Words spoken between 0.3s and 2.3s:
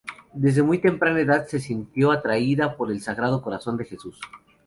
Desde muy temprana edad se sintió